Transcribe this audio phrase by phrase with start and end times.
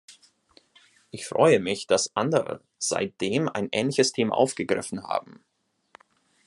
[1.11, 5.45] Ich freue mich, dass andere seitdem ein ähnliches Thema aufgegriffen haben.